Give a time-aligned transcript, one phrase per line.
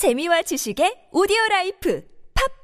[0.00, 2.02] 재미와 지식의 오디오 라이프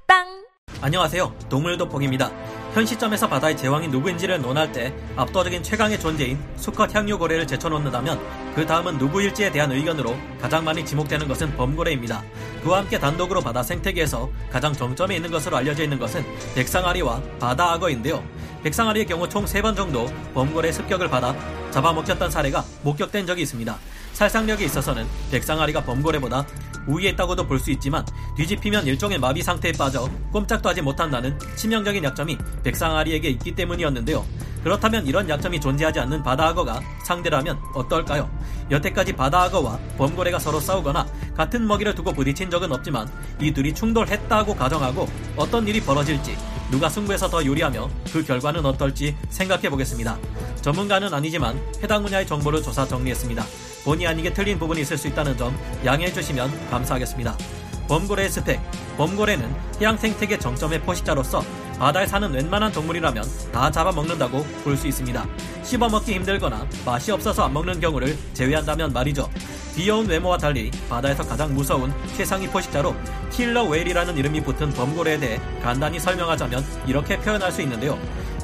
[0.06, 0.46] 팟빵
[0.80, 1.36] 안녕하세요.
[1.50, 2.30] 동물도폭입니다.
[2.72, 8.64] 현 시점에서 바다의 제왕이 누구인지를 논할 때 압도적인 최강의 존재인 수컷 향유 고래를 제쳐놓는다면 그
[8.64, 12.24] 다음은 누구일지에 대한 의견으로 가장 많이 지목되는 것은 범고래입니다.
[12.62, 16.24] 그와 함께 단독으로 바다 생태계에서 가장 정점에 있는 것으로 알려져 있는 것은
[16.54, 18.26] 백상아리와 바다 악어인데요.
[18.62, 21.36] 백상아리의 경우 총 3번 정도 범고래의 습격을 받아
[21.70, 23.78] 잡아먹혔던 사례가 목격된 적이 있습니다.
[24.14, 26.46] 살상력에 있어서는 백상아리가 범고래보다
[26.86, 28.04] 우위에 있다고도 볼 수 있지만
[28.36, 34.24] 뒤집히면 일종의 마비 상태에 빠져 꼼짝도 하지 못한다는 치명적인 약점이 백상아리에게 있기 때문이었는데요.
[34.62, 38.28] 그렇다면 이런 약점이 존재하지 않는 바다악어가 상대라면 어떨까요?
[38.70, 41.06] 여태까지 바다악어와 범고래가 서로 싸우거나
[41.36, 43.08] 같은 먹이를 두고 부딪힌 적은 없지만
[43.40, 46.36] 이 둘이 충돌했다고 가정하고 어떤 일이 벌어질지
[46.70, 50.18] 누가 승부에서 더 유리하며 그 결과는 어떨지 생각해 보겠습니다.
[50.62, 53.44] 전문가는 아니지만 해당 분야의 정보를 조사 정리했습니다.
[53.86, 57.38] 본의 아니게 틀린 부분이 있을 수 있다는 점 양해해 주시면 감사하겠습니다.
[57.86, 58.60] 범고래의 스펙.
[58.96, 59.48] 범고래는
[59.80, 61.44] 해양 생태계 정점의 포식자로서
[61.78, 65.24] 바다에 사는 웬만한 동물이라면 다 잡아먹는다고 볼 수 있습니다.
[65.62, 69.30] 씹어먹기 힘들거나 맛이 없어서 안 먹는 경우를 제외한다면 말이죠.
[69.76, 72.96] 귀여운 외모와 달리 바다에서 가장 무서운 최상위 포식자로
[73.30, 77.96] 킬러 웨일이라는 이름이 붙은 범고래에 대해 간단히 설명하자면 이렇게 표현할 수 있는데요.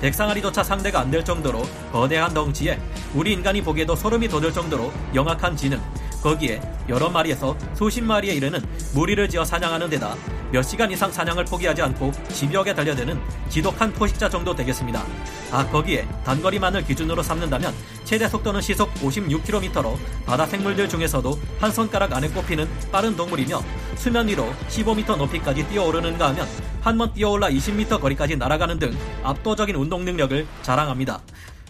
[0.03, 2.81] 백상아리조차 상대가 안 될 정도로 거대한 덩치에
[3.15, 5.79] 우리 인간이 보기에도 소름이 돋을 정도로 영악한 지능,
[6.23, 8.61] 거기에 여러 마리에서 수십 마리에 이르는
[8.95, 10.17] 무리를 지어 사냥하는 데다
[10.51, 15.05] 몇 시간 이상 사냥을 포기하지 않고 집역에 달려드는 지독한 포식자 정도 되겠습니다.
[15.51, 22.29] 아 거기에 단거리만을 기준으로 삼는다면 최대 속도는 시속 56km로 바다 생물들 중에서도 한 손가락 안에
[22.29, 23.63] 꼽히는 빠른 동물이며
[23.97, 26.47] 수면 위로 15m 높이까지 뛰어오르는가 하면
[26.81, 31.21] 한 번 뛰어올라 20m 거리까지 날아가는 등 압도적인 운동 능력을 자랑합니다.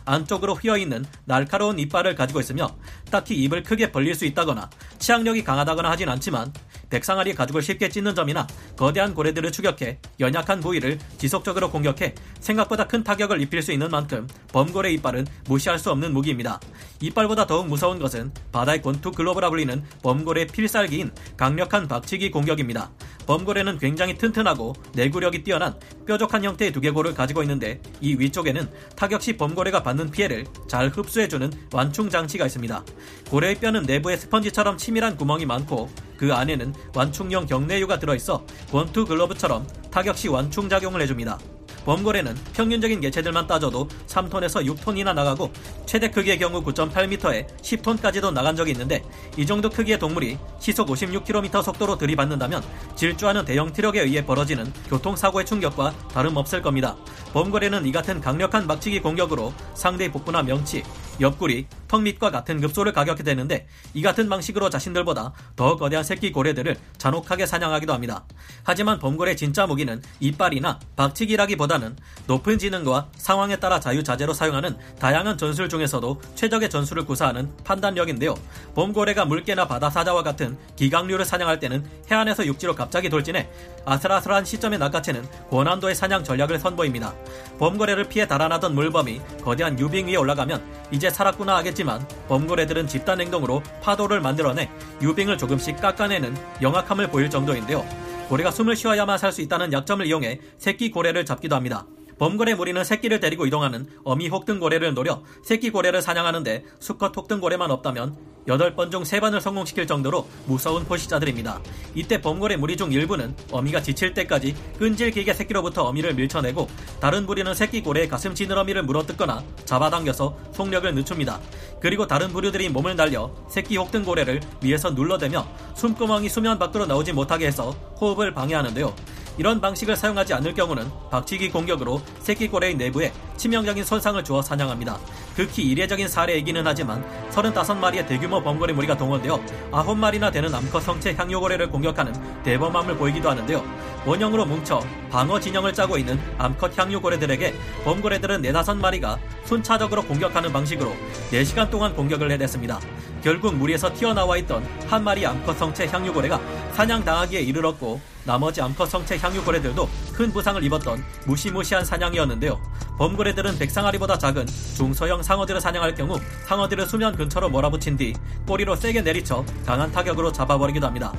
[0.04, 2.68] 안쪽으로 휘어있는 날카로운 이빨을 가지고 있으며
[3.10, 6.52] 딱히 입을 크게 벌릴 수 있다거나 치악력이 강하다거나 하진 않지만
[6.92, 13.40] 백상아리 가죽을 쉽게 찢는 점이나 거대한 고래들을 추격해 연약한 부위를 지속적으로 공격해 생각보다 큰 타격을
[13.40, 16.60] 입힐 수 있는 만큼 범고래 이빨은 무시할 수 없는 무기입니다.
[17.00, 22.90] 이빨보다 더욱 무서운 것은 바다의 권투 글로브라 불리는 범고래 필살기인 강력한 박치기 공격입니다.
[23.26, 25.74] 범고래는 굉장히 튼튼하고 내구력이 뛰어난
[26.06, 32.10] 뾰족한 형태의 두개골을 가지고 있는데 이 위쪽에는 타격 시 범고래가 받는 피해를 잘 흡수해주는 완충
[32.10, 32.84] 장치가 있습니다.
[33.30, 40.16] 고래의 뼈는 내부에 스펀지처럼 치밀한 구멍이 많고 그 안에는 완충용 경내유가 들어있어 권투 글러브처럼 타격
[40.16, 41.38] 시 완충 작용을 해줍니다.
[41.84, 45.52] 범고래는 평균적인 개체들만 따져도 3톤에서 6톤이나 나가고
[45.86, 49.02] 최대 크기의 경우 9.8m에 10톤까지도 나간 적이 있는데
[49.36, 52.62] 이 정도 크기의 동물이 시속 56km 속도로 들이받는다면
[52.94, 56.96] 질주하는 대형 트럭에 의해 벌어지는 교통사고의 충격과 다름없을 겁니다.
[57.32, 60.82] 범고래는 이 같은 강력한 막치기 공격으로 상대의 복부나 명치,
[61.20, 66.76] 옆구리, 턱 밑과 같은 급소를 가격해 되는데 이 같은 방식으로 자신들보다 더 거대한 새끼 고래들을
[66.96, 68.24] 잔혹하게 사냥하기도 합니다.
[68.64, 71.96] 하지만 범고래 진짜 무기는 이빨이나 박치기라기보다는
[72.26, 78.34] 높은 지능과 상황에 따라 자유자재로 사용하는 다양한 전술 중에서도 최적의 전술을 구사하는 판단력인데요.
[78.74, 83.50] 범고래가 물개나 바다 사자와 같은 기강류를 사냥할 때는 해안에서 육지로 갑자기 돌진해
[83.84, 87.14] 아슬아슬한 시점에 낚아채는 고난도의 사냥 전략을 선보입니다.
[87.58, 94.20] 범고래를 피해 달아나던 물범이 거대한 유빙 위에 올라가면 이제 살았구나 하겠지만 범고래들은 집단 행동으로 파도를
[94.20, 94.70] 만들어내
[95.02, 96.32] 유빙을 조금씩 깎아내는
[96.62, 97.84] 영악함을 보일 정도인데요.
[98.28, 101.84] 고래가 숨을 쉬어야만 살 수 있다는 약점을 이용해 새끼 고래를 잡기도 합니다.
[102.22, 107.72] 범고래 무리는 새끼를 데리고 이동하는 어미 혹등 고래를 노려 새끼 고래를 사냥하는데 수컷 혹등 고래만
[107.72, 108.16] 없다면
[108.46, 111.60] 8번 중 3번을 성공시킬 정도로 무서운 포식자들입니다.
[111.96, 116.68] 이때 범고래 무리 중 일부는 어미가 지칠 때까지 끈질기게 새끼로부터 어미를 밀쳐내고
[117.00, 121.40] 다른 부리는 새끼 고래의 가슴 지느러미를 물어뜯거나 잡아당겨서 속력을 늦춥니다.
[121.80, 125.44] 그리고 다른 부류들이 몸을 날려 새끼 혹등 고래를 위에서 눌러대며
[125.74, 128.94] 숨구멍이 수면 밖으로 나오지 못하게 해서 호흡을 방해하는데요.
[129.38, 134.98] 이런 방식을 사용하지 않을 경우는 박치기 공격으로 새끼고래의 내부에 치명적인 손상을 주어 사냥합니다.
[135.34, 139.40] 극히 이례적인 사례이기는 하지만 35마리의 대규모 범고래 무리가 동원되어
[139.72, 142.12] 9마리나 되는 암컷 성체 향유고래를 공격하는
[142.42, 143.64] 대범함을 보이기도 하는데요.
[144.04, 144.80] 원형으로 뭉쳐
[145.10, 147.54] 방어 진영을 짜고 있는 암컷 향유고래들에게
[147.84, 150.94] 범고래들은 4, 5마리가 순차적으로 공격하는 방식으로
[151.30, 152.80] 4시간 동안 공격을 해냈습니다.
[153.22, 156.40] 결국 무리에서 튀어나와 있던 한 마리 암컷 성체 향유고래가
[156.72, 162.60] 사냥당하기에 이르렀고 나머지 암컷 성체 향유고래들도 큰 부상을 입었던 무시무시한 사냥이었는데요.
[162.98, 164.46] 범고래들은 백상아리보다 작은
[164.76, 168.12] 중소형 상어들을 사냥할 경우 상어들을 수면 근처로 몰아붙인 뒤
[168.46, 171.12] 꼬리로 세게 내리쳐 강한 타격으로 잡아버리기도 합니다.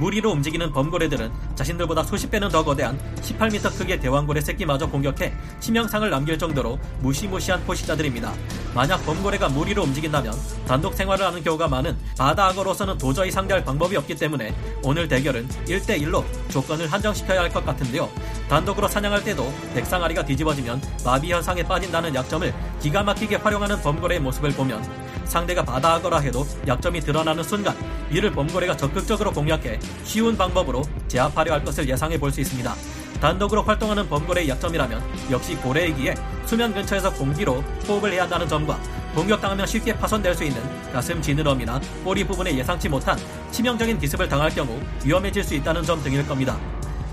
[0.00, 6.38] 무리로 움직이는 범고래들은 자신들보다 수십 배는 더 거대한 18m 크기의 대왕고래 새끼마저 공격해 치명상을 남길
[6.38, 8.32] 정도로 무시무시한 포식자들입니다.
[8.74, 10.34] 만약 범고래가 무리로 움직인다면
[10.66, 16.24] 단독 생활을 하는 경우가 많은 바다 악어로서는 도저히 상대할 방법이 없기 때문에 오늘 대결은 1대1로
[16.48, 18.10] 조건을 한정시켜야 할 것 같은데요.
[18.48, 24.82] 단독으로 사냥할 때도 백상아리가 뒤집어지면 마비 현상에 빠진다는 약점을 기가 막히게 활용하는 범고래의 모습을 보면
[25.24, 27.76] 상대가 바다 악어라 해도 약점이 드러나는 순간
[28.10, 32.74] 이를 범고래가 적극적으로 공략해 쉬운 방법으로 제압하려 할 것을 예상해 볼 수 있습니다.
[33.20, 36.14] 단독으로 활동하는 범고래의 약점이라면 역시 고래이기에
[36.46, 38.78] 수면 근처에서 공기로 호흡을 해야 한다는 점과
[39.14, 40.62] 공격당하면 쉽게 파손될 수 있는
[40.92, 43.18] 가슴 지느러미나 꼬리 부분에 예상치 못한
[43.50, 46.56] 치명적인 기습을 당할 경우 위험해질 수 있다는 점 등일 겁니다.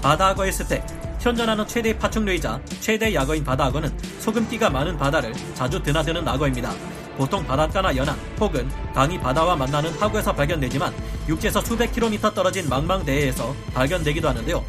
[0.01, 0.85] 바다악어의 스펙
[1.19, 6.71] 현존하는 최대 파충류이자 최대 약어인 바다악어는 소금기가 많은 바다를 자주 드나드는 악어입니다.
[7.17, 10.93] 보통 바닷가나 연안 혹은 강이 바다와 만나는 하구에서 발견되지만
[11.27, 14.63] 육지에서 수백 킬로미터 떨어진 망망대해에서 발견되기도 하는데요.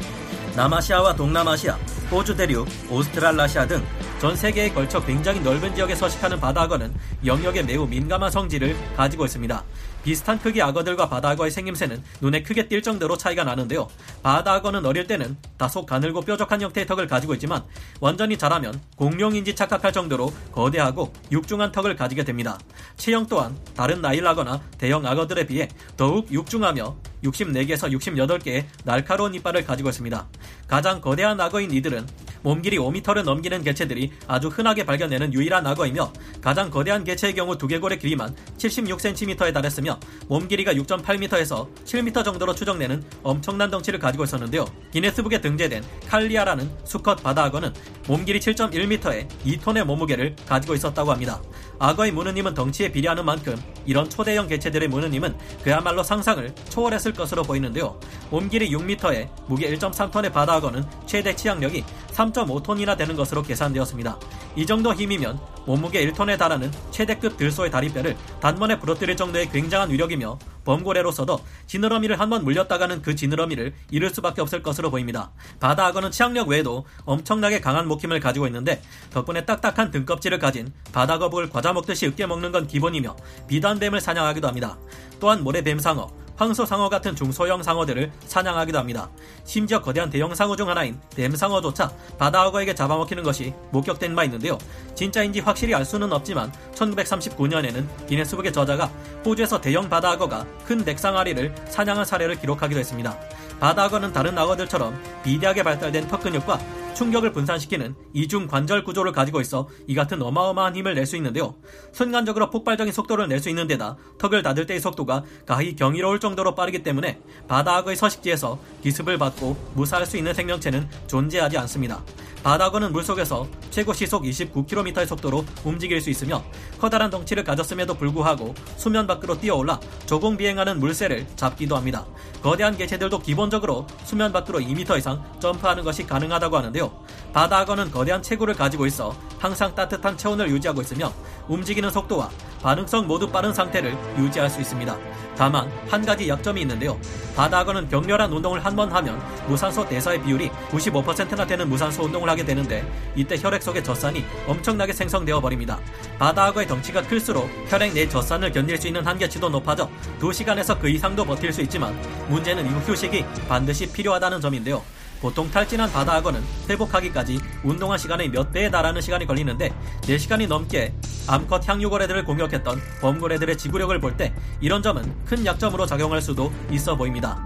[0.57, 1.77] 남아시아와 동남아시아,
[2.09, 3.85] 호주 대륙, 오스트랄라시아 등
[4.19, 6.91] 전 세계에 걸쳐 굉장히 넓은 지역에 서식하는 바다악어는
[7.23, 9.63] 영역에 매우 민감한 성질을 가지고 있습니다.
[10.03, 13.87] 비슷한 크기 악어들과 바다악어의 생김새는 눈에 크게 띌 정도로 차이가 나는데요.
[14.23, 17.63] 바다악어는 어릴 때는 다소 가늘고 뾰족한 형태의 턱을 가지고 있지만
[17.99, 22.57] 완전히 자라면 공룡인지 착각할 정도로 거대하고 육중한 턱을 가지게 됩니다.
[22.95, 30.27] 체형 또한 다른 나일악어나 대형 악어들에 비해 더욱 육중하며 64개에서 68개의 날카로운 이빨을 가지고 있습니다.
[30.67, 32.05] 가장 거대한 악어인 이들은
[32.43, 37.99] 몸 길이 5m를 넘기는 개체들이 아주 흔하게 발견되는 유일한 악어이며 가장 거대한 개체의 경우 두개골의
[37.99, 44.65] 길이만 76cm에 달했으며 몸 길이가 6.8m에서 7m 정도로 추정되는 엄청난 덩치를 가지고 있었는데요.
[44.91, 47.73] 기네스북에 등재된 칼리아라는 수컷 바다 악어는
[48.07, 51.41] 몸 길이 7.1m에 2톤의 몸무게를 가지고 있었다고 합니다.
[51.79, 53.55] 악어의 무느님은 덩치에 비례하는 만큼
[53.85, 57.99] 이런 초대형 개체들의 무느님은 그야말로 상상을 초월했을 것으로 보이는데요.
[58.29, 61.83] 몸 길이 6m에 무게 1.3톤의 바다 악어는 최대 치악력이
[62.13, 64.19] 3.5톤이나 되는 것으로 계산되었습니다.
[64.55, 71.39] 이 정도 힘이면 몸무게 1톤에 달하는 최대급 들소의 다리뼈를 단번에 부러뜨릴 정도의 굉장한 위력이며 범고래로서도
[71.67, 75.31] 지느러미를 한 번 물렸다가는 그 지느러미를 잃을 수밖에 없을 것으로 보입니다.
[75.61, 78.81] 바다 악어는 치악력 외에도 엄청나게 강한 목힘을 가지고 있는데
[79.11, 83.15] 덕분에 딱딱한 등껍질을 가진 바다 거북을 과자 먹듯이 으깨 먹는 건 기본이며
[83.47, 84.77] 비단뱀을 사냥하기도 합니다.
[85.21, 89.09] 또한 모래 뱀상어, 황소상어 같은 중소형 상어들을 사냥하기도 합니다.
[89.43, 94.57] 심지어 거대한 대형 상어 중 하나인 뱀상어조차 바다악어에게 잡아먹히는 것이 목격된 바 있는데요.
[94.95, 98.85] 진짜인지 확실히 알 수는 없지만 1939년에는 기네스북의 저자가
[99.25, 103.19] 호주에서 대형 바다악어가 큰 백상아리를 사냥한 사례를 기록하기도 했습니다.
[103.59, 106.59] 바다악어는 다른 악어들처럼 비대하게 발달된 턱 근육과
[106.97, 111.55] 충격을 분산시키는 이중 관절 구조를 가지고 있어 이 같은 어마어마한 힘을 낼 수 있는데요.
[111.93, 116.81] 순간적으로 폭발적인 속도를 낼 수 있는 데다 턱을 닫을 때의 속도가 가히 경이로울 정도로 빠르기
[116.81, 122.03] 때문에 바다악어의 서식지에서 기습을 받고 무사할 수 있는 생명체는 존재하지 않습니다.
[122.47, 126.41] 바다악어는 물속에서 최고 시속 29km의 속도로 움직일 수 있으며
[126.79, 132.05] 커다란 덩치를 가졌음에도 불구하고 수면 밖으로 뛰어올라 조공 비행하는 물새를 잡기도 합니다.
[132.41, 136.89] 거대한 개체들도 기본적으로 수면 밖으로 2m 이상 점프하는 것이 가능하다고 하는데요.
[137.33, 141.11] 바다악어는 거대한 체구를 가지고 있어 항상 따뜻한 체온을 유지하고 있으며
[141.47, 142.29] 움직이는 속도와
[142.61, 144.97] 반응성 모두 빠른 상태를 유지할 수 있습니다.
[145.37, 146.99] 다만 한 가지 약점이 있는데요.
[147.35, 152.83] 바다악어는 격렬한 운동을 한 번 하면 무산소 대사의 비율이 95%나 되는 무산소 운동을 하게 되는데
[153.15, 155.79] 이때 혈액 속의 젖산이 엄청나게 생성되어 버립니다.
[156.19, 161.53] 바다악어의 덩치가 클수록 혈액 내 젖산을 견딜 수 있는 한계치도 높아져 2시간에서 그 이상도 버틸
[161.53, 161.95] 수 있지만
[162.29, 164.83] 문제는 이 휴식이 반드시 필요하다는 점인데요.
[165.21, 170.93] 보통 탈진한 바다악어는 회복하기까지 운동한 시간의 몇 배에 달하는 시간이 걸리는데 4시간이 넘게
[171.27, 177.37] 암컷 향유고래들을 공격했던 범고래들의 지구력을 볼 때 이런 점은 큰 약점으로 작용할 수도 있어 보입니다.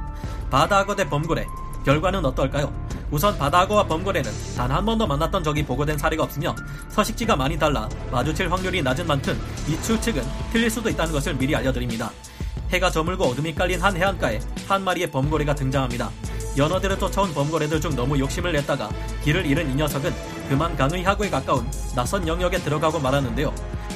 [0.50, 1.46] 바다악어 대 범고래
[1.86, 2.72] 결과는 어떨까요?
[3.10, 6.56] 우선 바다악어와 범고래는 단 한 번도 만났던 적이 보고된 사례가 없으며
[6.90, 9.38] 서식지가 많이 달라 마주칠 확률이 낮은 만큼
[9.68, 10.24] 이 추측은
[10.54, 12.12] 틀릴 수도 있다는 것을 미리 알려드립니다.
[12.70, 16.10] 해가 저물고 어둠이 깔린 한 해안가에 한 마리의 범고래가 등장합니다.
[16.58, 18.90] 연어들을 쫓아온 범고래들 중 너무 욕심을 냈다가
[19.24, 20.14] 길을 잃은 이 녀석은
[20.50, 21.66] 그만 강의 하구에 가까운
[21.96, 23.54] 낯선 영역에 들어가고 말았는데요.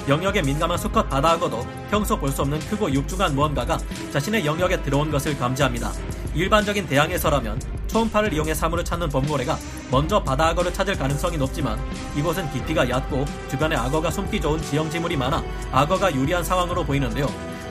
[0.07, 3.77] 영역에 민감한 수컷 바다악어도 평소 볼 수 없는 크고 육중한 무언가가
[4.11, 5.91] 자신의 영역에 들어온 것을 감지합니다.
[6.35, 9.57] 일반적인 대항에서라면 초음파를 이용해 사물을 찾는 범고래가
[9.89, 11.79] 먼저 바다 악어를 찾을 가능성이 높지만
[12.15, 17.27] 이곳은 깊이가 얕고 주변에 악어가 숨기 좋은 지형지물이 많아 악어가 유리한 상황으로 보이는데요.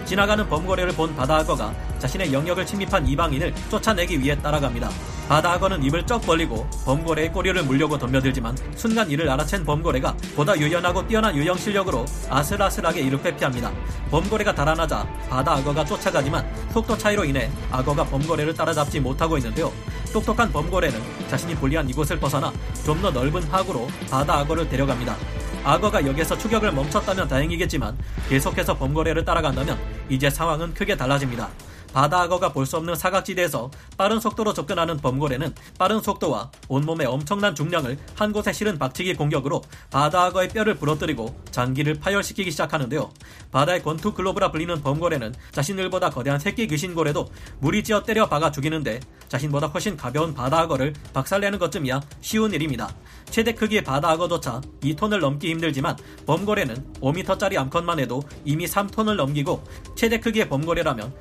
[0.07, 1.73] 지나가는 범고래를 본 바다 악어가
[2.05, 4.91] 자신의 영역을 침입한 이방인을 쫓아내기 위해 따라갑니다.
[5.27, 11.09] 바다 악어는 입을 쩍 벌리고 범고래의 꼬리를 물려고 덤벼들지만 순간 이를 알아챈 범고래가 보다 유연하고
[11.09, 13.73] 뛰어난 유영 실력으로 아슬아슬하게 이를 회피합니다.
[14.11, 19.73] 범고래가 달아나자 바다 악어가 쫓아가지만 속도 차이로 인해 악어가 범고래를 따라잡지 못하고 있는데요.
[20.13, 22.53] 똑똑한 범고래는 자신이 불리한 이곳을 벗어나
[22.85, 25.17] 좀 더 넓은 하구로 바다 악어를 데려갑니다.
[25.65, 27.97] 악어가 여기에서 추격을 멈췄다면 다행이겠지만
[28.29, 29.79] 계속해서 범거래를 따라간다면
[30.11, 31.49] 이제 상황은 크게 달라집니다.
[31.95, 37.99] 바다 악어가 볼 수 없는 사각지대에서 빠른 속도로 접근하는 범고래는 빠른 속도와 온몸의 엄청난 중량을
[38.17, 43.11] 한 곳에 실은 박치기 공격으로 바다 악어의 뼈를 부러뜨리고 장기를 파열시키기 시작하는데요.
[43.53, 47.29] 바다의 권투 글로브라 불리는 범고래는 자신들보다 거대한 새끼 귀신고래도
[47.61, 52.95] 무리지어 때려 박아 죽이는데 자신보다 훨씬 가벼운 바다 악어를 박살내는 것쯤이야 쉬운 일입니다.
[53.31, 55.97] 최대 크기의 바다 악어조차 2톤을 넘기 힘들지만
[56.27, 59.63] 범고래는 5m짜리 암컷만 해도 이미 3톤을 넘기고
[59.97, 61.13] 최대 크기의 범고래라면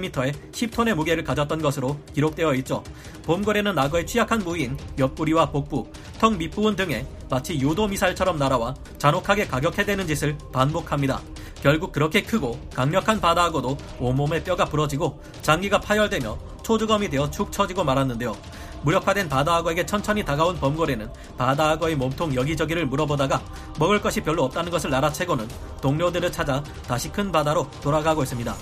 [0.00, 2.82] 9.8m에 10톤의 무게를 가졌던 것으로 기록되어 있죠.
[3.24, 5.86] 범고래는 악어의 취약한 부위인 옆구리와 복부,
[6.18, 11.20] 턱 밑부분 등에 마치 유도 미사일처럼 날아와 잔혹하게 가격해대는 짓을 반복합니다.
[11.62, 17.84] 결국 그렇게 크고 강력한 바다 악어도 온몸의 뼈가 부러지고 장기가 파열되며 초주검이 되어 축 처지고
[17.84, 18.34] 말았는데요.
[18.82, 23.42] 무력화된 바다악어에게 천천히 다가온 범고래는 바다악어의 몸통 여기저기를 물어보다가
[23.78, 25.46] 먹을 것이 별로 없다는 것을 알아채고는
[25.82, 28.56] 동료들을 찾아 다시 큰 바다로 돌아가고 있습니다.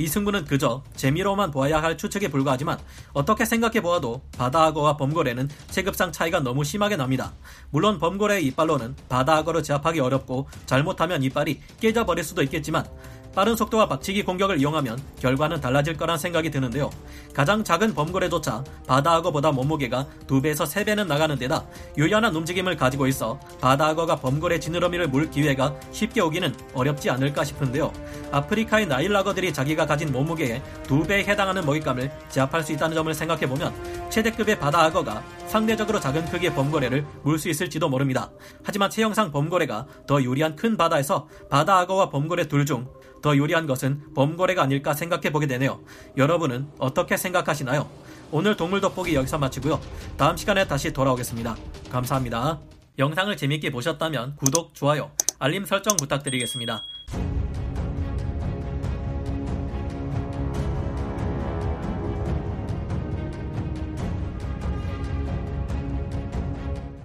[0.00, 2.78] 이 승부는 그저 재미로만 보아야 할 추측에 불과하지만
[3.12, 7.34] 어떻게 생각해 보아도 바다악어와 범고래는 체급상 차이가 너무 심하게 납니다.
[7.68, 12.86] 물론 범고래의 이빨로는 바다악어를 제압하기 어렵고 잘못하면 이빨이 깨져버릴 수도 있겠지만
[13.34, 16.90] 빠른 속도와 박치기 공격을 이용하면 결과는 달라질 거란 생각이 드는데요.
[17.32, 21.64] 가장 작은 범고래조차 바다악어보다 몸무게가 2배에서 3배는 나가는 데다
[21.96, 27.92] 유연한 움직임을 가지고 있어 바다악어가 범고래 지느러미를 물 기회가 쉽게 오기는 어렵지 않을까 싶은데요.
[28.32, 35.22] 아프리카의 나일락어들이 자기가 가진 몸무게의 2배에 해당하는 먹잇감을 제압할 수 있다는 점을 생각해보면 최대급의 바다악어가
[35.46, 38.30] 상대적으로 작은 크기의 범고래를 물 수 있을지도 모릅니다.
[38.62, 42.86] 하지만 체형상 범고래가 더 유리한 큰 바다에서 바다악어와 범고래 둘중
[43.22, 45.80] 더 유리한 것은 범고래가 아닐까 생각해 보게 되네요.
[46.16, 47.88] 여러분은 어떻게 생각하시나요?
[48.32, 49.80] 오늘 동물 돋보기 여기서 마치고요.
[50.16, 51.56] 다음 시간에 다시 돌아오겠습니다.
[51.90, 52.60] 감사합니다.
[52.98, 56.82] 영상을 재밌게 보셨다면 구독, 좋아요, 알림 설정 부탁드리겠습니다.